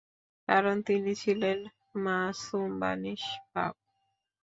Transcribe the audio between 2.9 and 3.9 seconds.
নিস্পাপ।